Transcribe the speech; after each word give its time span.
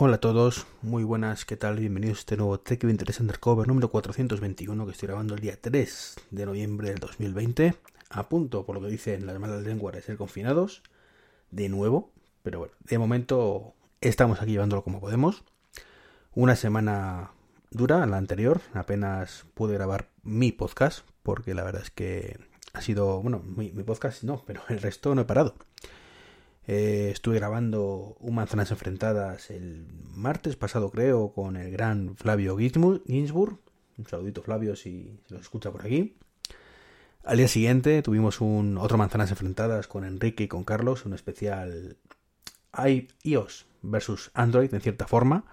Hola 0.00 0.14
a 0.14 0.20
todos, 0.20 0.64
muy 0.80 1.02
buenas, 1.02 1.44
¿qué 1.44 1.56
tal? 1.56 1.80
Bienvenidos 1.80 2.18
a 2.18 2.20
este 2.20 2.36
nuevo 2.36 2.60
Tech 2.60 2.80
23 2.84 3.18
Undercover 3.18 3.66
número 3.66 3.90
421 3.90 4.86
que 4.86 4.92
estoy 4.92 5.08
grabando 5.08 5.34
el 5.34 5.40
día 5.40 5.60
3 5.60 6.14
de 6.30 6.46
noviembre 6.46 6.90
del 6.90 7.00
2020. 7.00 7.74
A 8.10 8.28
punto, 8.28 8.64
por 8.64 8.76
lo 8.76 8.80
que 8.80 8.92
dicen 8.92 9.26
las 9.26 9.36
malas 9.40 9.64
lenguas, 9.64 9.96
de 9.96 10.02
ser 10.02 10.16
confinados 10.16 10.84
de 11.50 11.68
nuevo, 11.68 12.12
pero 12.44 12.60
bueno, 12.60 12.74
de 12.78 12.96
momento 12.96 13.74
estamos 14.00 14.40
aquí 14.40 14.52
llevándolo 14.52 14.84
como 14.84 15.00
podemos. 15.00 15.42
Una 16.32 16.54
semana 16.54 17.32
dura, 17.72 18.06
la 18.06 18.18
anterior, 18.18 18.60
apenas 18.74 19.46
pude 19.54 19.74
grabar 19.74 20.10
mi 20.22 20.52
podcast, 20.52 21.00
porque 21.24 21.54
la 21.54 21.64
verdad 21.64 21.82
es 21.82 21.90
que 21.90 22.38
ha 22.72 22.82
sido, 22.82 23.20
bueno, 23.20 23.42
mi, 23.44 23.72
mi 23.72 23.82
podcast 23.82 24.22
no, 24.22 24.44
pero 24.46 24.62
el 24.68 24.80
resto 24.80 25.16
no 25.16 25.22
he 25.22 25.24
parado. 25.24 25.56
Eh, 26.70 27.08
estuve 27.10 27.36
grabando 27.36 28.18
un 28.20 28.34
Manzanas 28.34 28.70
Enfrentadas 28.70 29.48
el 29.50 29.86
martes 30.14 30.54
pasado, 30.54 30.90
creo, 30.90 31.32
con 31.32 31.56
el 31.56 31.72
gran 31.72 32.14
Flavio 32.14 32.58
Ginsburg. 32.58 33.58
Un 33.96 34.06
saludito, 34.06 34.42
Flavio, 34.42 34.76
si, 34.76 35.18
si 35.26 35.34
lo 35.34 35.40
escucha 35.40 35.72
por 35.72 35.86
aquí. 35.86 36.18
Al 37.24 37.38
día 37.38 37.48
siguiente 37.48 38.02
tuvimos 38.02 38.42
un 38.42 38.76
otro 38.76 38.98
Manzanas 38.98 39.30
Enfrentadas 39.30 39.88
con 39.88 40.04
Enrique 40.04 40.44
y 40.44 40.48
con 40.48 40.64
Carlos, 40.64 41.06
un 41.06 41.14
especial 41.14 41.96
iOS 43.24 43.66
versus 43.80 44.30
Android, 44.34 44.72
en 44.74 44.82
cierta 44.82 45.06
forma, 45.06 45.46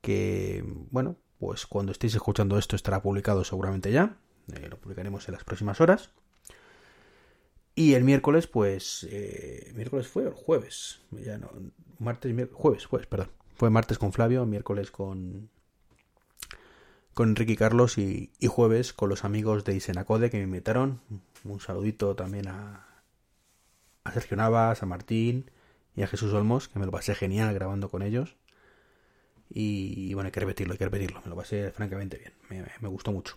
que, 0.00 0.64
bueno, 0.90 1.16
pues 1.38 1.66
cuando 1.66 1.92
estéis 1.92 2.14
escuchando 2.14 2.56
esto 2.56 2.76
estará 2.76 3.02
publicado 3.02 3.44
seguramente 3.44 3.92
ya. 3.92 4.16
Eh, 4.54 4.68
lo 4.70 4.78
publicaremos 4.78 5.28
en 5.28 5.34
las 5.34 5.44
próximas 5.44 5.82
horas. 5.82 6.12
Y 7.74 7.94
el 7.94 8.04
miércoles, 8.04 8.46
pues. 8.46 9.06
Eh, 9.10 9.72
¿Miércoles 9.74 10.08
fue 10.08 10.24
o 10.24 10.28
el 10.28 10.34
jueves? 10.34 11.00
Ya 11.10 11.38
no. 11.38 11.50
Martes, 11.98 12.32
miércoles. 12.34 12.60
Jueves, 12.60 12.86
jueves, 12.86 13.06
perdón. 13.06 13.30
Fue 13.56 13.70
martes 13.70 13.98
con 13.98 14.12
Flavio, 14.12 14.44
miércoles 14.46 14.90
con. 14.90 15.50
Con 17.14 17.30
Enrique 17.30 17.52
y 17.52 17.56
Carlos 17.56 17.98
y, 17.98 18.30
jueves 18.48 18.94
con 18.94 19.10
los 19.10 19.24
amigos 19.24 19.64
de 19.64 19.74
Isenacode 19.74 20.30
que 20.30 20.38
me 20.38 20.44
invitaron. 20.44 21.00
Un 21.44 21.60
saludito 21.60 22.16
también 22.16 22.48
a, 22.48 22.86
a 24.04 24.12
Sergio 24.12 24.36
Navas, 24.36 24.82
a 24.82 24.86
Martín 24.86 25.50
y 25.94 26.02
a 26.02 26.06
Jesús 26.06 26.32
Olmos, 26.32 26.68
que 26.68 26.78
me 26.78 26.86
lo 26.86 26.92
pasé 26.92 27.14
genial 27.14 27.52
grabando 27.52 27.90
con 27.90 28.02
ellos. 28.02 28.36
Y, 29.54 30.14
bueno, 30.14 30.28
hay 30.28 30.32
que 30.32 30.40
repetirlo, 30.40 30.72
hay 30.72 30.78
que 30.78 30.86
repetirlo. 30.86 31.20
Me 31.22 31.28
lo 31.28 31.36
pasé 31.36 31.70
francamente 31.72 32.16
bien. 32.16 32.32
Me, 32.48 32.66
me, 32.80 32.88
gustó 32.88 33.12
mucho. 33.12 33.36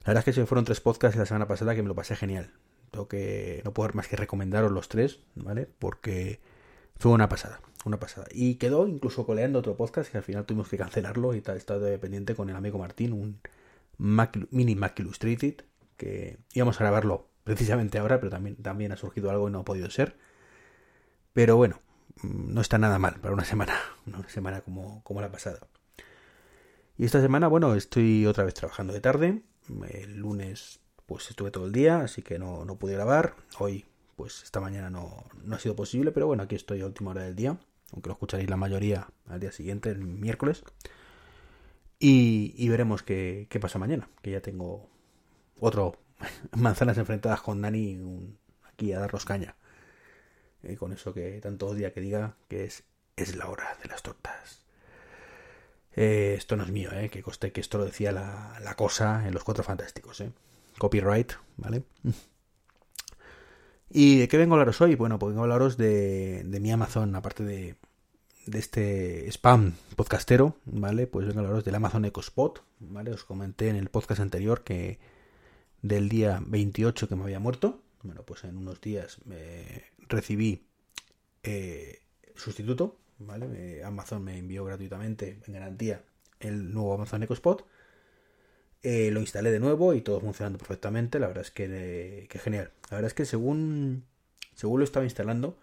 La 0.00 0.08
verdad 0.08 0.20
es 0.20 0.24
que 0.24 0.32
se 0.32 0.46
fueron 0.46 0.64
tres 0.64 0.80
podcasts 0.80 1.18
la 1.18 1.26
semana 1.26 1.46
pasada 1.46 1.74
que 1.74 1.82
me 1.82 1.88
lo 1.88 1.94
pasé 1.94 2.16
genial. 2.16 2.50
Tengo 2.90 3.08
que 3.08 3.62
no 3.64 3.72
puedo 3.72 3.90
más 3.94 4.08
que 4.08 4.16
recomendaros 4.16 4.72
los 4.72 4.88
tres, 4.88 5.20
¿vale? 5.34 5.68
Porque 5.78 6.40
fue 6.96 7.12
una 7.12 7.28
pasada, 7.28 7.60
una 7.84 7.98
pasada. 7.98 8.26
Y 8.30 8.56
quedó 8.56 8.86
incluso 8.86 9.26
coleando 9.26 9.58
otro 9.58 9.76
podcast 9.76 10.10
que 10.10 10.18
al 10.18 10.24
final 10.24 10.44
tuvimos 10.44 10.68
que 10.68 10.78
cancelarlo 10.78 11.34
y 11.34 11.40
tal, 11.40 11.56
estado 11.56 11.80
dependiente 11.80 12.34
con 12.34 12.50
el 12.50 12.56
amigo 12.56 12.78
Martín, 12.78 13.12
un 13.12 13.40
Mac, 13.98 14.38
mini 14.50 14.74
Mac 14.74 14.98
Illustrated, 14.98 15.64
que 15.96 16.38
íbamos 16.54 16.80
a 16.80 16.84
grabarlo 16.84 17.28
precisamente 17.44 17.98
ahora, 17.98 18.20
pero 18.20 18.30
también, 18.30 18.56
también 18.56 18.92
ha 18.92 18.96
surgido 18.96 19.30
algo 19.30 19.48
y 19.48 19.52
no 19.52 19.60
ha 19.60 19.64
podido 19.64 19.90
ser. 19.90 20.16
Pero 21.32 21.56
bueno, 21.56 21.80
no 22.22 22.60
está 22.60 22.78
nada 22.78 22.98
mal 22.98 23.20
para 23.20 23.34
una 23.34 23.44
semana, 23.44 23.74
una 24.06 24.28
semana 24.28 24.60
como, 24.62 25.02
como 25.04 25.20
la 25.20 25.30
pasada. 25.30 25.60
Y 26.96 27.04
esta 27.04 27.20
semana, 27.20 27.46
bueno, 27.46 27.74
estoy 27.74 28.26
otra 28.26 28.44
vez 28.44 28.54
trabajando 28.54 28.92
de 28.92 29.00
tarde. 29.00 29.42
El 29.90 30.16
lunes 30.16 30.80
pues 31.08 31.30
estuve 31.30 31.50
todo 31.50 31.64
el 31.64 31.72
día, 31.72 32.00
así 32.00 32.20
que 32.20 32.38
no, 32.38 32.66
no 32.66 32.76
pude 32.76 32.92
grabar. 32.92 33.34
Hoy, 33.58 33.86
pues 34.14 34.42
esta 34.42 34.60
mañana 34.60 34.90
no, 34.90 35.24
no, 35.42 35.56
ha 35.56 35.58
sido 35.58 35.74
posible, 35.74 36.12
pero 36.12 36.26
bueno, 36.26 36.42
aquí 36.42 36.54
estoy 36.54 36.82
a 36.82 36.86
última 36.86 37.12
hora 37.12 37.22
del 37.22 37.34
día, 37.34 37.56
aunque 37.92 38.08
lo 38.08 38.12
escucharéis 38.12 38.50
la 38.50 38.58
mayoría 38.58 39.08
al 39.26 39.40
día 39.40 39.50
siguiente, 39.50 39.88
el 39.88 40.00
miércoles. 40.00 40.64
Y, 41.98 42.54
y 42.58 42.68
veremos 42.68 43.02
qué, 43.02 43.46
qué, 43.48 43.58
pasa 43.58 43.78
mañana, 43.78 44.10
que 44.20 44.32
ya 44.32 44.42
tengo 44.42 44.86
otro 45.58 45.96
manzanas 46.54 46.98
enfrentadas 46.98 47.40
con 47.40 47.62
Dani 47.62 47.96
un, 47.96 48.38
aquí 48.64 48.92
a 48.92 49.00
darnos 49.00 49.24
caña. 49.24 49.56
Eh, 50.62 50.76
con 50.76 50.92
eso 50.92 51.14
que 51.14 51.40
tanto 51.40 51.68
odia 51.68 51.94
que 51.94 52.02
diga 52.02 52.36
que 52.48 52.64
es, 52.64 52.84
es 53.16 53.34
la 53.34 53.48
hora 53.48 53.78
de 53.82 53.88
las 53.88 54.02
tortas. 54.02 54.66
Eh, 55.96 56.34
esto 56.36 56.54
no 56.54 56.64
es 56.64 56.70
mío, 56.70 56.90
eh, 56.92 57.08
que 57.08 57.22
coste 57.22 57.50
que 57.50 57.62
esto 57.62 57.78
lo 57.78 57.86
decía 57.86 58.12
la, 58.12 58.58
la 58.62 58.74
cosa 58.74 59.26
en 59.26 59.32
los 59.32 59.42
Cuatro 59.42 59.64
Fantásticos. 59.64 60.20
Eh 60.20 60.32
copyright, 60.78 61.32
¿vale? 61.56 61.84
¿Y 63.90 64.18
de 64.18 64.28
qué 64.28 64.36
vengo 64.36 64.54
a 64.54 64.56
hablaros 64.56 64.80
hoy? 64.80 64.94
Bueno, 64.94 65.18
pues 65.18 65.30
vengo 65.30 65.42
a 65.42 65.44
hablaros 65.44 65.76
de, 65.76 66.44
mi 66.60 66.70
Amazon, 66.70 67.14
aparte 67.16 67.42
de, 67.42 67.76
de, 68.46 68.58
este 68.58 69.28
spam 69.30 69.74
podcastero, 69.96 70.56
¿vale? 70.66 71.06
Pues 71.06 71.26
vengo 71.26 71.40
a 71.40 71.42
hablaros 71.42 71.64
del 71.64 71.74
Amazon 71.74 72.04
Echo 72.04 72.20
Spot, 72.20 72.62
¿vale? 72.80 73.12
Os 73.12 73.24
comenté 73.24 73.68
en 73.68 73.76
el 73.76 73.88
podcast 73.88 74.20
anterior 74.20 74.62
que 74.62 74.98
del 75.80 76.08
día 76.08 76.42
28 76.46 77.08
que 77.08 77.16
me 77.16 77.22
había 77.22 77.40
muerto. 77.40 77.80
Bueno, 78.02 78.22
pues 78.24 78.44
en 78.44 78.56
unos 78.56 78.80
días 78.80 79.18
me 79.24 79.84
recibí 80.08 80.66
eh, 81.42 82.02
sustituto, 82.36 82.98
¿vale? 83.18 83.82
Amazon 83.84 84.22
me 84.22 84.36
envió 84.36 84.64
gratuitamente, 84.64 85.40
en 85.46 85.54
garantía, 85.54 86.04
el 86.40 86.72
nuevo 86.72 86.94
Amazon 86.94 87.22
Echo 87.22 87.34
Spot 87.34 87.66
eh, 88.82 89.10
lo 89.10 89.20
instalé 89.20 89.50
de 89.50 89.60
nuevo 89.60 89.94
y 89.94 90.00
todo 90.00 90.20
funcionando 90.20 90.58
perfectamente. 90.58 91.18
La 91.18 91.28
verdad 91.28 91.44
es 91.44 91.50
que, 91.50 92.26
que, 92.28 92.38
genial. 92.38 92.72
La 92.90 92.96
verdad 92.96 93.08
es 93.08 93.14
que 93.14 93.24
según, 93.24 94.04
según 94.54 94.80
lo 94.80 94.84
estaba 94.84 95.04
instalando, 95.04 95.58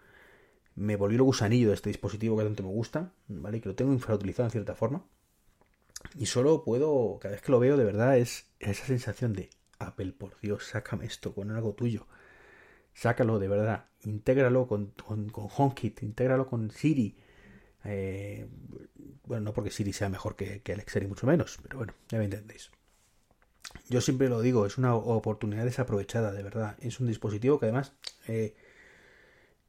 me 0.74 0.96
volvió 0.96 1.16
el 1.16 1.22
gusanillo 1.22 1.68
de 1.68 1.74
este 1.74 1.90
dispositivo 1.90 2.36
que 2.36 2.44
tanto 2.44 2.62
me 2.62 2.68
gusta, 2.70 3.12
¿vale? 3.28 3.60
Que 3.60 3.68
lo 3.68 3.74
tengo 3.74 3.92
infrautilizado 3.92 4.46
en 4.46 4.52
cierta 4.52 4.74
forma. 4.74 5.04
Y 6.14 6.26
solo 6.26 6.64
puedo, 6.64 7.18
cada 7.20 7.32
vez 7.32 7.42
que 7.42 7.52
lo 7.52 7.58
veo, 7.58 7.76
de 7.76 7.84
verdad, 7.84 8.18
es 8.18 8.46
esa 8.60 8.86
sensación 8.86 9.32
de 9.32 9.50
Apple, 9.78 10.12
por 10.12 10.38
Dios, 10.40 10.66
sácame 10.66 11.06
esto 11.06 11.34
con 11.34 11.50
algo 11.50 11.74
tuyo. 11.74 12.06
Sácalo, 12.94 13.38
de 13.38 13.48
verdad. 13.48 13.86
Intégralo 14.04 14.66
con, 14.66 14.92
con, 14.92 15.28
con 15.30 15.48
HomeKit, 15.54 16.02
intégralo 16.02 16.46
con 16.46 16.70
Siri. 16.70 17.16
Eh, 17.84 18.46
bueno, 19.24 19.44
no 19.44 19.52
porque 19.52 19.70
Siri 19.70 19.92
sea 19.92 20.08
mejor 20.08 20.36
que, 20.36 20.62
que 20.62 20.72
Alexa 20.72 21.00
ni 21.00 21.06
mucho 21.06 21.26
menos, 21.26 21.58
pero 21.62 21.78
bueno, 21.78 21.94
ya 22.08 22.18
me 22.18 22.24
entendéis. 22.24 22.70
Yo 23.88 24.00
siempre 24.00 24.28
lo 24.28 24.40
digo, 24.40 24.66
es 24.66 24.78
una 24.78 24.94
oportunidad 24.94 25.64
desaprovechada, 25.64 26.32
de 26.32 26.42
verdad. 26.42 26.76
Es 26.80 27.00
un 27.00 27.06
dispositivo 27.06 27.58
que 27.58 27.66
además... 27.66 27.92
Eh, 28.28 28.54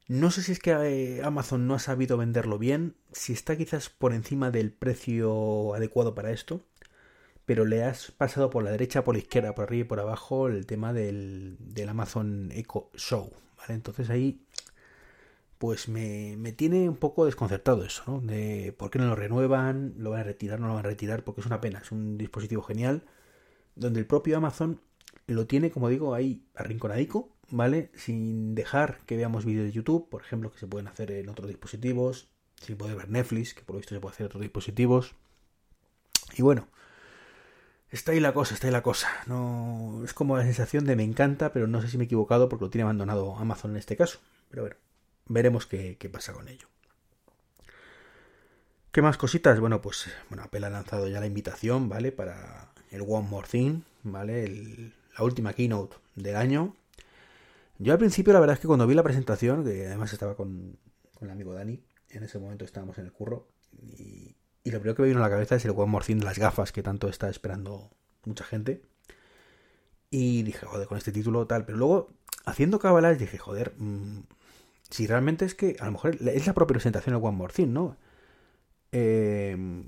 no 0.08 0.30
sé 0.30 0.42
si 0.42 0.52
es 0.52 0.58
que 0.58 0.70
eh, 0.70 1.22
Amazon 1.22 1.66
no 1.66 1.74
ha 1.74 1.78
sabido 1.78 2.16
venderlo 2.16 2.58
bien, 2.58 2.96
si 3.12 3.34
está 3.34 3.58
quizás 3.58 3.90
por 3.90 4.14
encima 4.14 4.50
del 4.50 4.72
precio 4.72 5.74
adecuado 5.74 6.14
para 6.14 6.30
esto, 6.30 6.62
pero 7.44 7.66
le 7.66 7.84
has 7.84 8.10
pasado 8.12 8.48
por 8.48 8.64
la 8.64 8.70
derecha, 8.70 9.04
por 9.04 9.14
la 9.14 9.20
izquierda, 9.20 9.54
por 9.54 9.64
arriba 9.64 9.84
y 9.84 9.88
por 9.88 10.00
abajo 10.00 10.48
el 10.48 10.64
tema 10.64 10.94
del, 10.94 11.58
del 11.60 11.90
Amazon 11.90 12.50
Echo 12.52 12.90
Show, 12.94 13.30
¿vale? 13.58 13.74
Entonces 13.74 14.08
ahí 14.08 14.40
pues 15.58 15.88
me, 15.88 16.36
me, 16.38 16.52
tiene 16.52 16.88
un 16.88 16.96
poco 16.96 17.26
desconcertado 17.26 17.84
eso, 17.84 18.04
¿no? 18.06 18.20
De 18.20 18.74
por 18.78 18.90
qué 18.90 18.98
no 18.98 19.06
lo 19.08 19.16
renuevan, 19.16 19.92
lo 19.98 20.10
van 20.10 20.20
a 20.20 20.24
retirar, 20.24 20.58
no 20.58 20.68
lo 20.68 20.74
van 20.74 20.86
a 20.86 20.88
retirar, 20.88 21.24
porque 21.24 21.42
es 21.42 21.46
una 21.46 21.60
pena, 21.60 21.80
es 21.80 21.92
un 21.92 22.16
dispositivo 22.16 22.62
genial 22.62 23.02
donde 23.78 24.00
el 24.00 24.06
propio 24.06 24.36
Amazon 24.36 24.80
lo 25.26 25.46
tiene, 25.46 25.70
como 25.70 25.88
digo, 25.88 26.14
ahí 26.14 26.42
arrinconadico, 26.54 27.30
¿vale? 27.50 27.90
Sin 27.94 28.54
dejar 28.54 29.00
que 29.06 29.16
veamos 29.16 29.44
vídeos 29.44 29.66
de 29.66 29.72
YouTube, 29.72 30.08
por 30.08 30.22
ejemplo, 30.22 30.50
que 30.50 30.58
se 30.58 30.66
pueden 30.66 30.88
hacer 30.88 31.10
en 31.10 31.28
otros 31.28 31.48
dispositivos, 31.48 32.28
sin 32.60 32.76
poder 32.76 32.96
ver 32.96 33.08
Netflix, 33.08 33.54
que 33.54 33.62
por 33.62 33.74
lo 33.74 33.78
visto 33.78 33.94
se 33.94 34.00
puede 34.00 34.14
hacer 34.14 34.24
en 34.24 34.26
otros 34.28 34.42
dispositivos. 34.42 35.14
Y 36.36 36.42
bueno, 36.42 36.68
está 37.90 38.12
ahí 38.12 38.20
la 38.20 38.32
cosa, 38.32 38.54
está 38.54 38.66
ahí 38.66 38.72
la 38.72 38.82
cosa. 38.82 39.08
No, 39.26 40.02
es 40.04 40.14
como 40.14 40.36
la 40.36 40.44
sensación 40.44 40.84
de 40.84 40.96
me 40.96 41.04
encanta, 41.04 41.52
pero 41.52 41.66
no 41.66 41.80
sé 41.82 41.88
si 41.88 41.98
me 41.98 42.04
he 42.04 42.06
equivocado 42.06 42.48
porque 42.48 42.64
lo 42.64 42.70
tiene 42.70 42.84
abandonado 42.84 43.36
Amazon 43.36 43.72
en 43.72 43.76
este 43.78 43.96
caso. 43.96 44.18
Pero 44.50 44.62
bueno, 44.62 44.76
veremos 45.26 45.66
qué, 45.66 45.96
qué 45.98 46.08
pasa 46.08 46.32
con 46.32 46.48
ello. 46.48 46.68
¿Qué 48.92 49.02
más 49.02 49.18
cositas? 49.18 49.60
Bueno, 49.60 49.82
pues 49.82 50.10
bueno, 50.30 50.42
Apple 50.42 50.66
ha 50.66 50.70
lanzado 50.70 51.08
ya 51.08 51.20
la 51.20 51.26
invitación, 51.26 51.88
¿vale? 51.88 52.10
Para 52.10 52.72
el 52.90 53.02
One 53.02 53.28
More 53.28 53.48
Thing, 53.48 53.82
¿vale? 54.02 54.44
El, 54.44 54.92
la 55.16 55.24
última 55.24 55.52
keynote 55.52 55.96
del 56.14 56.36
año. 56.36 56.74
Yo 57.78 57.92
al 57.92 57.98
principio 57.98 58.32
la 58.32 58.40
verdad 58.40 58.54
es 58.54 58.60
que 58.60 58.66
cuando 58.66 58.86
vi 58.86 58.94
la 58.94 59.02
presentación, 59.02 59.64
que 59.64 59.86
además 59.86 60.12
estaba 60.12 60.36
con, 60.36 60.76
con 61.14 61.28
el 61.28 61.32
amigo 61.32 61.52
Dani, 61.52 61.80
en 62.10 62.22
ese 62.22 62.38
momento 62.38 62.64
estábamos 62.64 62.98
en 62.98 63.04
el 63.04 63.12
curro, 63.12 63.48
y, 63.72 64.34
y, 64.64 64.70
lo 64.70 64.80
primero 64.80 64.96
que 64.96 65.02
me 65.02 65.08
vino 65.08 65.20
a 65.20 65.22
la 65.22 65.30
cabeza 65.30 65.56
es 65.56 65.64
el 65.64 65.72
One 65.72 65.86
More 65.86 66.04
Thing 66.04 66.18
de 66.18 66.24
las 66.24 66.38
gafas 66.38 66.72
que 66.72 66.82
tanto 66.82 67.08
está 67.08 67.28
esperando 67.28 67.90
mucha 68.24 68.44
gente. 68.44 68.82
Y 70.10 70.42
dije, 70.42 70.66
joder, 70.66 70.88
con 70.88 70.98
este 70.98 71.12
título 71.12 71.46
tal, 71.46 71.64
pero 71.66 71.76
luego 71.78 72.08
haciendo 72.46 72.78
cabalas 72.78 73.18
dije, 73.18 73.38
joder, 73.38 73.74
mmm, 73.76 74.20
si 74.90 75.06
realmente 75.06 75.44
es 75.44 75.54
que 75.54 75.76
a 75.80 75.84
lo 75.86 75.92
mejor 75.92 76.16
es 76.20 76.46
la 76.46 76.54
propia 76.54 76.74
presentación 76.74 77.14
del 77.14 77.24
One 77.24 77.36
More 77.36 77.52
Thing, 77.52 77.72
¿no? 77.72 77.96
Eh, 78.90 79.84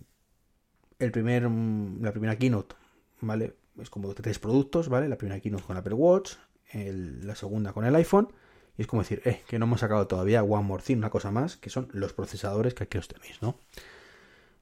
el 0.98 1.10
primer, 1.10 1.50
la 1.50 2.12
primera 2.12 2.36
keynote 2.36 2.76
¿vale? 3.20 3.54
Es 3.80 3.90
como 3.90 4.12
tres 4.14 4.38
productos, 4.38 4.88
¿vale? 4.88 5.08
La 5.08 5.16
primera 5.16 5.40
keynote 5.40 5.64
con 5.64 5.76
Apple 5.76 5.94
Watch, 5.94 6.34
la 6.72 7.34
segunda 7.34 7.72
con 7.72 7.84
el 7.84 7.94
iPhone, 7.96 8.28
y 8.76 8.82
es 8.82 8.86
como 8.86 9.02
decir, 9.02 9.22
eh, 9.24 9.42
que 9.48 9.58
no 9.58 9.66
hemos 9.66 9.80
sacado 9.80 10.06
todavía 10.06 10.42
One 10.42 10.64
More 10.64 10.82
Thing, 10.82 10.96
una 10.96 11.10
cosa 11.10 11.30
más, 11.30 11.56
que 11.56 11.70
son 11.70 11.88
los 11.92 12.12
procesadores 12.12 12.74
que 12.74 12.84
aquí 12.84 12.98
os 12.98 13.08
tenéis, 13.08 13.40
¿no? 13.42 13.56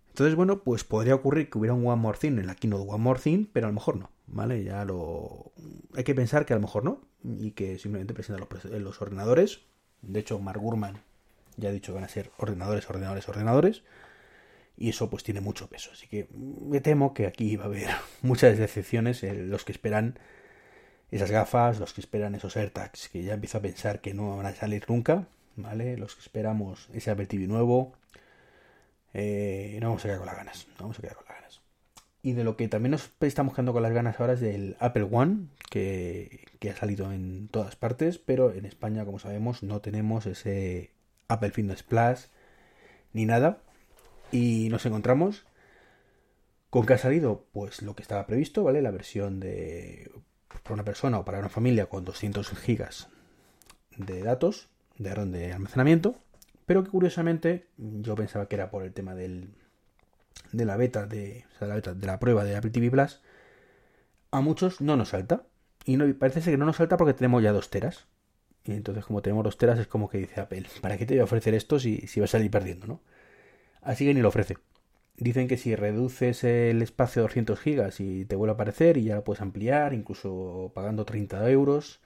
Entonces, 0.08 0.34
bueno, 0.34 0.62
pues 0.64 0.82
podría 0.82 1.14
ocurrir 1.14 1.48
que 1.48 1.58
hubiera 1.58 1.74
un 1.74 1.86
One 1.86 2.02
More 2.02 2.18
Thing 2.18 2.38
en 2.38 2.46
la 2.46 2.54
keynote 2.54 2.90
One 2.90 3.02
More 3.02 3.20
Thing, 3.20 3.46
pero 3.52 3.66
a 3.66 3.70
lo 3.70 3.74
mejor 3.74 3.96
no, 3.96 4.10
¿vale? 4.26 4.64
Ya 4.64 4.84
lo... 4.84 5.52
Hay 5.94 6.04
que 6.04 6.14
pensar 6.14 6.44
que 6.44 6.54
a 6.54 6.56
lo 6.56 6.62
mejor 6.62 6.84
no, 6.84 7.00
y 7.22 7.52
que 7.52 7.78
simplemente 7.78 8.14
presentan 8.14 8.46
los, 8.50 8.64
los 8.64 9.02
ordenadores. 9.02 9.60
De 10.02 10.20
hecho, 10.20 10.38
Mark 10.38 10.60
Gurman 10.60 11.02
ya 11.56 11.68
ha 11.68 11.72
dicho 11.72 11.92
que 11.92 11.96
van 11.96 12.04
a 12.04 12.08
ser 12.08 12.30
ordenadores, 12.38 12.88
ordenadores, 12.88 13.28
ordenadores. 13.28 13.82
Y 14.78 14.90
eso 14.90 15.10
pues 15.10 15.24
tiene 15.24 15.40
mucho 15.40 15.68
peso. 15.68 15.90
Así 15.92 16.06
que 16.06 16.28
me 16.32 16.80
temo 16.80 17.12
que 17.12 17.26
aquí 17.26 17.56
va 17.56 17.64
a 17.64 17.66
haber 17.66 17.88
muchas 18.22 18.56
decepciones. 18.58 19.22
los 19.22 19.64
que 19.64 19.72
esperan 19.72 20.18
esas 21.10 21.30
gafas, 21.30 21.80
los 21.80 21.94
que 21.94 22.00
esperan 22.00 22.34
esos 22.34 22.56
AirTags, 22.56 23.08
que 23.08 23.22
ya 23.22 23.34
empiezo 23.34 23.58
a 23.58 23.62
pensar 23.62 24.00
que 24.00 24.14
no 24.14 24.36
van 24.36 24.46
a 24.46 24.54
salir 24.54 24.84
nunca, 24.88 25.26
¿vale? 25.56 25.96
Los 25.96 26.14
que 26.14 26.20
esperamos 26.20 26.88
ese 26.92 27.10
Apple 27.10 27.26
TV 27.26 27.46
nuevo, 27.46 27.94
eh, 29.14 29.78
no 29.80 29.88
vamos 29.88 30.04
a 30.04 30.08
quedar 30.08 30.18
con 30.18 30.26
las 30.26 30.36
ganas, 30.36 30.66
no 30.70 30.74
vamos 30.80 30.98
a 30.98 31.02
quedar 31.02 31.16
con 31.16 31.24
las 31.26 31.36
ganas. 31.36 31.60
Y 32.22 32.32
de 32.32 32.44
lo 32.44 32.56
que 32.56 32.68
también 32.68 32.92
nos 32.92 33.10
estamos 33.20 33.54
quedando 33.54 33.72
con 33.72 33.82
las 33.82 33.92
ganas 33.92 34.20
ahora 34.20 34.34
es 34.34 34.40
del 34.40 34.76
Apple 34.80 35.08
One, 35.10 35.46
que, 35.70 36.44
que 36.58 36.70
ha 36.70 36.76
salido 36.76 37.10
en 37.12 37.48
todas 37.48 37.74
partes, 37.74 38.18
pero 38.18 38.52
en 38.52 38.66
España, 38.66 39.04
como 39.04 39.18
sabemos, 39.18 39.62
no 39.62 39.80
tenemos 39.80 40.26
ese 40.26 40.90
Apple 41.26 41.50
Fitness 41.50 41.82
Plus 41.82 42.28
ni 43.12 43.24
nada. 43.24 43.62
Y 44.30 44.68
nos 44.70 44.84
encontramos 44.86 45.46
con 46.70 46.84
que 46.84 46.94
ha 46.94 46.98
salido 46.98 47.46
pues 47.52 47.82
lo 47.82 47.94
que 47.94 48.02
estaba 48.02 48.26
previsto, 48.26 48.64
¿vale? 48.64 48.82
La 48.82 48.90
versión 48.90 49.40
de 49.40 50.10
para 50.62 50.74
una 50.74 50.84
persona 50.84 51.18
o 51.18 51.24
para 51.24 51.38
una 51.38 51.48
familia 51.48 51.86
con 51.86 52.04
200 52.04 52.48
gigas 52.58 53.08
de 53.96 54.22
datos, 54.22 54.68
de, 54.98 55.10
de 55.10 55.52
almacenamiento, 55.52 56.16
pero 56.66 56.84
que 56.84 56.90
curiosamente 56.90 57.66
yo 57.76 58.14
pensaba 58.14 58.46
que 58.46 58.56
era 58.56 58.70
por 58.70 58.84
el 58.84 58.92
tema 58.92 59.14
del, 59.14 59.48
de 60.52 60.64
la 60.64 60.76
beta 60.76 61.06
de, 61.06 61.44
la 61.60 61.74
beta 61.74 61.94
de 61.94 62.06
la 62.06 62.18
prueba 62.18 62.44
de 62.44 62.56
Apple 62.56 62.70
TV 62.70 62.90
Plus, 62.90 63.20
a 64.30 64.40
muchos 64.40 64.80
no 64.80 64.96
nos 64.96 65.10
salta. 65.10 65.44
Y 65.84 65.96
no, 65.96 66.12
parece 66.18 66.42
ser 66.42 66.52
que 66.52 66.58
no 66.58 66.66
nos 66.66 66.76
salta 66.76 66.96
porque 66.96 67.14
tenemos 67.14 67.42
ya 67.42 67.52
dos 67.52 67.70
teras. 67.70 68.06
Y 68.64 68.72
entonces, 68.72 69.06
como 69.06 69.22
tenemos 69.22 69.44
dos 69.44 69.56
teras, 69.56 69.78
es 69.78 69.86
como 69.86 70.10
que 70.10 70.18
dice 70.18 70.40
Apple, 70.40 70.66
¿para 70.82 70.98
qué 70.98 71.06
te 71.06 71.14
voy 71.14 71.20
a 71.20 71.24
ofrecer 71.24 71.54
esto 71.54 71.78
si, 71.78 72.06
si 72.06 72.20
vas 72.20 72.30
a 72.30 72.32
salir 72.32 72.50
perdiendo, 72.50 72.86
no? 72.86 73.00
Así 73.82 74.04
que 74.06 74.14
ni 74.14 74.20
lo 74.20 74.28
ofrece. 74.28 74.56
Dicen 75.16 75.48
que 75.48 75.56
si 75.56 75.74
reduces 75.74 76.44
el 76.44 76.82
espacio 76.82 77.22
a 77.22 77.24
200 77.24 77.58
gigas 77.58 78.00
y 78.00 78.24
te 78.24 78.36
vuelve 78.36 78.52
a 78.52 78.54
aparecer 78.54 78.96
y 78.96 79.04
ya 79.04 79.16
lo 79.16 79.24
puedes 79.24 79.42
ampliar, 79.42 79.92
incluso 79.94 80.70
pagando 80.74 81.04
30 81.04 81.50
euros, 81.50 82.00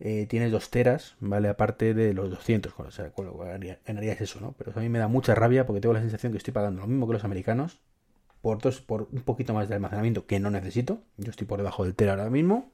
eh, 0.00 0.26
tienes 0.28 0.50
dos 0.50 0.70
teras, 0.70 1.16
¿vale? 1.20 1.48
Aparte 1.48 1.94
de 1.94 2.12
los 2.12 2.30
200, 2.30 2.74
o 2.76 2.90
sea, 2.90 3.12
ganarías 3.86 4.20
eso, 4.20 4.40
¿no? 4.40 4.52
Pero 4.58 4.72
a 4.74 4.80
mí 4.80 4.88
me 4.88 4.98
da 4.98 5.08
mucha 5.08 5.34
rabia 5.34 5.66
porque 5.66 5.80
tengo 5.80 5.94
la 5.94 6.00
sensación 6.00 6.32
que 6.32 6.38
estoy 6.38 6.52
pagando 6.52 6.80
lo 6.82 6.88
mismo 6.88 7.06
que 7.06 7.12
los 7.14 7.24
americanos 7.24 7.78
por, 8.42 8.58
dos, 8.60 8.80
por 8.82 9.08
un 9.12 9.22
poquito 9.22 9.54
más 9.54 9.68
de 9.68 9.76
almacenamiento 9.76 10.26
que 10.26 10.40
no 10.40 10.50
necesito. 10.50 11.00
Yo 11.16 11.30
estoy 11.30 11.46
por 11.46 11.58
debajo 11.58 11.84
del 11.84 11.94
tera 11.94 12.12
ahora 12.12 12.28
mismo. 12.28 12.70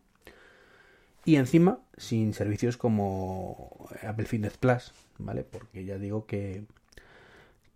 Y 1.24 1.36
encima, 1.36 1.78
sin 1.96 2.34
servicios 2.34 2.76
como 2.76 3.88
Apple 4.02 4.24
Fitness 4.24 4.56
Plus, 4.56 4.92
¿vale? 5.18 5.44
Porque 5.44 5.84
ya 5.84 5.98
digo 5.98 6.26
que 6.26 6.64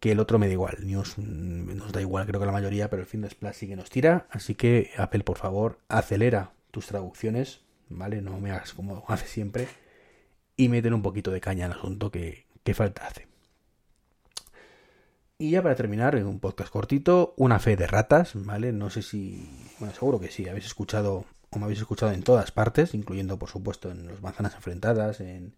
que 0.04 0.12
el 0.12 0.20
otro 0.20 0.38
me 0.38 0.48
da 0.48 0.52
igual. 0.52 0.76
News 0.82 1.16
nos 1.16 1.90
da 1.90 2.02
igual, 2.02 2.26
creo 2.26 2.38
que 2.38 2.44
la 2.44 2.52
mayoría, 2.52 2.90
pero 2.90 3.00
el 3.00 3.08
Fitness 3.08 3.34
Plus 3.34 3.56
sí 3.56 3.66
que 3.66 3.74
nos 3.74 3.88
tira. 3.88 4.26
Así 4.30 4.54
que 4.54 4.90
Apple, 4.98 5.24
por 5.24 5.38
favor, 5.38 5.78
acelera 5.88 6.52
tus 6.72 6.88
traducciones, 6.88 7.62
¿vale? 7.88 8.20
No 8.20 8.38
me 8.38 8.50
hagas 8.50 8.74
como 8.74 9.02
hace 9.08 9.26
siempre. 9.26 9.66
Y 10.58 10.68
meten 10.68 10.92
un 10.92 11.00
poquito 11.00 11.30
de 11.30 11.40
caña 11.40 11.64
al 11.64 11.72
asunto 11.72 12.10
que, 12.10 12.44
falta 12.74 13.06
hace. 13.06 13.28
Y 15.38 15.52
ya 15.52 15.62
para 15.62 15.74
terminar, 15.74 16.16
un 16.16 16.38
podcast 16.38 16.70
cortito, 16.70 17.32
una 17.38 17.58
fe 17.58 17.74
de 17.74 17.86
ratas, 17.86 18.32
¿vale? 18.34 18.72
No 18.72 18.90
sé 18.90 19.00
si. 19.00 19.48
Bueno, 19.78 19.94
seguro 19.94 20.20
que 20.20 20.28
sí, 20.28 20.46
habéis 20.50 20.66
escuchado, 20.66 21.24
o 21.48 21.58
me 21.58 21.64
habéis 21.64 21.80
escuchado 21.80 22.12
en 22.12 22.22
todas 22.22 22.52
partes, 22.52 22.92
incluyendo, 22.92 23.38
por 23.38 23.48
supuesto, 23.48 23.90
en 23.90 24.06
los 24.06 24.20
manzanas 24.20 24.54
enfrentadas, 24.54 25.20
en, 25.20 25.54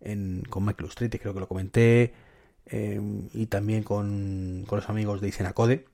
en 0.00 0.42
con 0.50 0.64
Michael 0.64 0.88
Street, 0.88 1.20
creo 1.20 1.34
que 1.34 1.40
lo 1.40 1.46
comenté, 1.46 2.25
Em, 2.66 3.28
y 3.32 3.46
también 3.46 3.82
con, 3.84 4.66
los 4.70 4.88
amigos 4.88 5.20
de 5.20 5.28
Isenacode. 5.28 5.86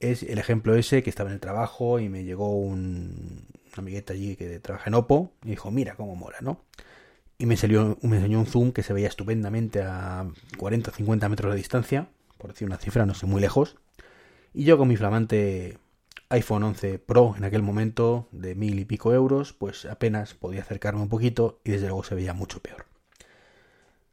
Es 0.00 0.22
el 0.22 0.38
ejemplo 0.38 0.74
ese 0.74 1.02
que 1.02 1.10
estaba 1.10 1.30
en 1.30 1.34
el 1.34 1.40
trabajo 1.40 2.00
y 2.00 2.08
me 2.08 2.24
llegó 2.24 2.54
un, 2.54 3.46
una 3.72 3.78
amigueta 3.78 4.12
allí 4.12 4.36
que 4.36 4.58
trabaja 4.60 4.90
en 4.90 4.94
Oppo 4.94 5.32
y 5.44 5.50
dijo, 5.50 5.70
mira 5.70 5.94
cómo 5.94 6.16
mola, 6.16 6.38
¿no? 6.42 6.60
Y 7.38 7.46
me, 7.46 7.56
salió, 7.56 7.98
me 8.02 8.16
enseñó 8.16 8.40
un 8.40 8.46
zoom 8.46 8.72
que 8.72 8.82
se 8.82 8.92
veía 8.92 9.08
estupendamente 9.08 9.82
a 9.82 10.26
40 10.58 10.90
o 10.90 10.94
50 10.94 11.28
metros 11.28 11.52
de 11.52 11.58
distancia, 11.58 12.08
por 12.38 12.50
decir 12.50 12.66
una 12.66 12.78
cifra, 12.78 13.06
no 13.06 13.14
sé, 13.14 13.26
muy 13.26 13.40
lejos. 13.40 13.76
Y 14.54 14.64
yo 14.64 14.78
con 14.78 14.88
mi 14.88 14.96
flamante 14.96 15.78
iPhone 16.30 16.62
11 16.62 16.98
Pro 16.98 17.34
en 17.36 17.44
aquel 17.44 17.62
momento 17.62 18.28
de 18.32 18.54
mil 18.54 18.78
y 18.78 18.84
pico 18.84 19.12
euros, 19.14 19.52
pues 19.52 19.84
apenas 19.86 20.34
podía 20.34 20.62
acercarme 20.62 21.02
un 21.02 21.08
poquito 21.08 21.60
y 21.64 21.72
desde 21.72 21.86
luego 21.86 22.04
se 22.04 22.14
veía 22.14 22.32
mucho 22.32 22.60
peor. 22.60 22.86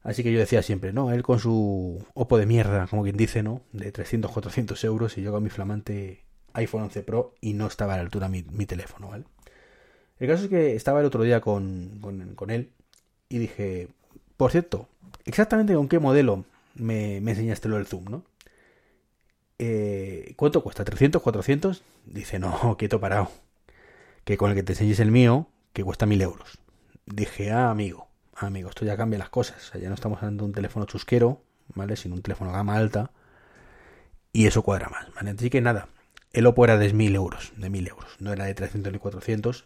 Así 0.04 0.22
que 0.22 0.34
yo 0.34 0.40
decía 0.40 0.62
siempre, 0.62 0.92
no, 0.92 1.12
él 1.12 1.24
con 1.24 1.40
su 1.40 2.06
Oppo 2.14 2.38
de 2.38 2.46
mierda, 2.46 2.88
como 2.88 3.04
quien 3.04 3.16
dice, 3.16 3.42
¿no? 3.42 3.62
De 3.72 3.92
300, 3.92 4.32
400 4.32 4.84
euros 4.84 5.18
y 5.18 5.22
yo 5.22 5.32
con 5.32 5.44
mi 5.44 5.50
flamante 5.50 6.24
iPhone 6.54 6.84
11 6.84 7.04
Pro 7.04 7.34
y 7.40 7.54
no 7.54 7.68
estaba 7.68 7.94
a 7.94 7.98
la 7.98 8.04
altura 8.04 8.28
mi, 8.28 8.44
teléfono, 8.66 9.10
¿vale? 9.10 9.24
El 10.20 10.28
caso 10.28 10.44
es 10.44 10.50
que 10.50 10.76
estaba 10.76 11.00
el 11.00 11.06
otro 11.06 11.24
día 11.24 11.42
con, 11.42 12.00
con, 12.36 12.50
él 12.50 12.72
y 13.30 13.38
dije, 13.38 13.88
por 14.38 14.52
cierto, 14.52 14.88
exactamente 15.26 15.74
con 15.74 15.88
qué 15.88 16.00
modelo 16.00 16.46
me, 16.76 17.22
me 17.22 17.32
enseñaste 17.32 17.70
lo 17.70 17.78
del 17.78 17.88
Zoom, 17.88 18.06
¿no? 18.06 18.24
Eh, 19.58 20.34
¿Cuánto 20.36 20.64
cuesta? 20.64 20.84
¿300, 20.84 21.22
400? 21.22 21.82
Dice, 22.06 22.40
no, 22.40 22.76
quieto 22.78 23.00
parado. 23.00 23.32
Que 24.26 24.38
con 24.38 24.50
el 24.50 24.56
que 24.56 24.64
te 24.64 24.74
enseñes 24.74 25.00
el 25.00 25.12
mío, 25.12 25.48
que 25.72 25.84
cuesta 25.84 26.06
1000 26.06 26.22
euros. 26.22 26.60
Dije, 27.06 27.52
ah, 27.52 27.70
amigo 27.70 28.13
amigo, 28.36 28.70
esto 28.70 28.86
ya 28.86 28.98
cambia 28.98 29.20
las 29.20 29.30
cosas. 29.30 29.72
ya 29.80 29.90
no 29.90 29.96
estamos 29.96 30.18
hablando 30.20 30.44
de 30.44 30.48
un 30.48 30.54
teléfono 30.54 30.86
chusquero, 30.86 31.42
¿vale? 31.76 31.96
Sino 31.96 32.16
un 32.16 32.22
teléfono 32.22 32.52
gama 32.52 32.76
alta. 32.76 33.12
Y 34.32 34.48
eso 34.48 34.64
cuadra 34.64 34.90
más, 34.90 35.14
¿vale? 35.14 35.32
Así 35.32 35.50
que 35.50 35.62
nada, 35.62 35.90
el 36.32 36.48
Oppo 36.48 36.66
era 36.66 36.78
de 36.78 36.92
1000 36.92 37.16
euros, 37.16 37.54
de 37.56 37.70
1000 37.70 37.88
euros. 37.88 38.16
No 38.20 38.34
era 38.34 38.46
de 38.46 38.54
300 38.56 38.92
ni 38.92 39.00
400. 39.00 39.66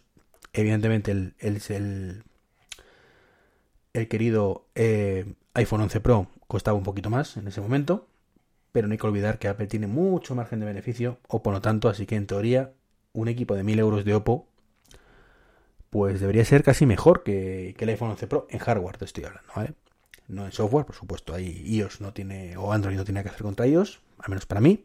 Evidentemente 0.52 1.10
el, 1.10 1.34
el, 1.38 2.22
el, 3.92 4.08
querido 4.08 4.66
eh, 4.74 5.34
iPhone 5.54 5.82
11 5.82 6.00
Pro 6.00 6.28
costaba 6.46 6.76
un 6.76 6.84
poquito 6.84 7.10
más 7.10 7.36
en 7.36 7.48
ese 7.48 7.60
momento. 7.60 8.06
Pero 8.72 8.86
no 8.86 8.92
hay 8.92 8.98
que 8.98 9.06
olvidar 9.06 9.38
que 9.38 9.48
Apple 9.48 9.66
tiene 9.66 9.86
mucho 9.86 10.34
margen 10.34 10.60
de 10.60 10.66
beneficio, 10.66 11.18
Oppo 11.26 11.50
no 11.50 11.62
tanto, 11.62 11.88
así 11.88 12.04
que 12.04 12.16
en 12.16 12.26
teoría 12.26 12.72
un 13.14 13.28
equipo 13.28 13.54
de 13.54 13.64
1000 13.64 13.78
euros 13.78 14.04
de 14.04 14.14
Oppo 14.14 14.47
pues 15.90 16.20
debería 16.20 16.44
ser 16.44 16.62
casi 16.62 16.86
mejor 16.86 17.22
que, 17.22 17.74
el 17.78 17.88
iPhone 17.88 18.10
11 18.10 18.26
Pro 18.26 18.46
en 18.50 18.58
hardware, 18.58 18.98
te 18.98 19.04
estoy 19.04 19.24
hablando, 19.24 19.50
¿vale? 19.54 19.74
No 20.28 20.44
en 20.44 20.52
software, 20.52 20.84
por 20.84 20.94
supuesto, 20.94 21.34
ahí 21.34 21.62
iOS 21.66 22.00
no 22.00 22.12
tiene, 22.12 22.56
o 22.56 22.72
Android 22.72 22.96
no 22.96 23.04
tiene 23.04 23.22
que 23.22 23.30
hacer 23.30 23.42
contra 23.42 23.66
iOS, 23.66 24.00
al 24.18 24.30
menos 24.30 24.46
para 24.46 24.60
mí. 24.60 24.84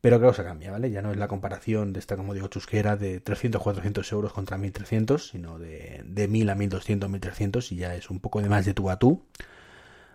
Pero 0.00 0.18
creo 0.18 0.30
que 0.30 0.36
se 0.36 0.44
cambia, 0.44 0.70
¿vale? 0.70 0.92
Ya 0.92 1.02
no 1.02 1.10
es 1.10 1.16
la 1.16 1.26
comparación 1.26 1.92
de 1.92 1.98
esta, 1.98 2.16
como 2.16 2.32
digo, 2.32 2.46
chusquera 2.46 2.96
de 2.96 3.18
300, 3.20 3.60
400 3.60 4.12
euros 4.12 4.32
contra 4.32 4.56
1300, 4.56 5.28
sino 5.28 5.58
de, 5.58 6.02
de 6.04 6.28
1000 6.28 6.50
a 6.50 6.54
1200, 6.54 7.10
1300, 7.10 7.72
y 7.72 7.76
ya 7.76 7.94
es 7.96 8.08
un 8.08 8.20
poco 8.20 8.40
de 8.40 8.48
más 8.48 8.64
de 8.64 8.74
tú 8.74 8.90
a 8.90 8.98
tú. 9.00 9.24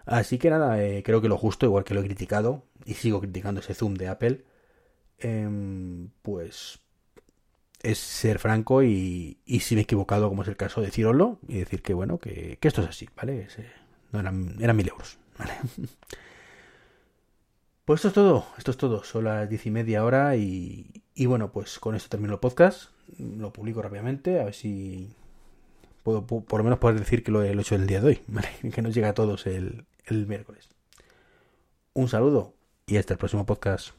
Así 0.06 0.38
que 0.38 0.50
nada, 0.50 0.82
eh, 0.84 1.04
creo 1.04 1.22
que 1.22 1.28
lo 1.30 1.38
justo, 1.38 1.66
igual 1.66 1.84
que 1.84 1.94
lo 1.94 2.02
he 2.02 2.06
criticado, 2.06 2.66
y 2.86 2.94
sigo 2.96 3.20
criticando 3.22 3.62
ese 3.62 3.74
zoom 3.74 3.96
de 3.96 4.08
Apple, 4.08 4.46
em, 5.20 6.10
pues 6.22 6.80
es 7.84 8.00
ser 8.00 8.40
franco 8.40 8.82
y, 8.82 9.38
y, 9.46 9.60
si 9.60 9.76
me 9.76 9.82
he 9.82 9.84
equivocado, 9.84 10.30
como 10.30 10.42
es 10.42 10.48
el 10.48 10.56
caso, 10.56 10.82
decirlo 10.82 11.38
y 11.48 11.60
decir 11.60 11.82
que, 11.82 11.94
bueno, 11.94 12.18
que, 12.18 12.58
esto 12.62 12.82
es 12.82 12.88
así, 12.88 13.10
¿vale? 13.16 13.48
Eh, 13.58 13.72
no 14.12 14.20
eran, 14.22 14.76
mil 14.76 14.88
euros, 14.88 15.20
¿vale? 15.38 15.54
Pues 17.86 17.98
esto 18.00 18.08
es 18.08 18.14
todo, 18.14 18.46
esto 18.58 18.72
es 18.72 18.78
todo, 18.78 19.04
son 19.04 19.26
las 19.26 19.50
diez 19.50 19.66
y 19.66 19.70
media 19.70 20.06
hora 20.06 20.38
y, 20.38 21.04
y 21.16 21.26
bueno, 21.26 21.52
pues 21.52 21.80
con 21.80 21.96
esto 21.96 22.08
termino 22.08 22.32
el 22.32 22.40
podcast, 22.40 22.92
lo 23.20 23.52
publico 23.52 23.82
rápidamente, 23.82 24.40
a 24.40 24.46
ver 24.46 24.54
si 24.54 25.14
puedo 26.02 26.26
por 26.26 26.60
lo 26.60 26.64
menos 26.64 26.80
poder 26.80 26.98
decir 26.98 27.26
que 27.26 27.32
lo 27.34 27.44
he 27.44 27.52
hecho 27.52 27.76
el 27.76 27.86
día 27.86 28.00
de 28.00 28.08
hoy, 28.08 28.22
¿vale? 28.28 28.48
Que 28.74 28.82
nos 28.82 28.96
llega 28.96 29.10
a 29.10 29.14
todos 29.14 29.48
el, 29.48 29.86
el 30.06 30.28
miércoles. 30.28 30.70
Un 31.94 32.08
saludo 32.08 32.54
y 32.88 32.96
hasta 32.96 33.16
el 33.16 33.18
próximo 33.18 33.46
podcast. 33.46 33.92